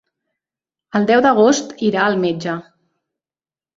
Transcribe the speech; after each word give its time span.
El 0.99 1.05
deu 1.11 1.21
d'agost 1.27 1.75
irà 1.91 2.07
al 2.07 2.19
metge. 2.25 2.57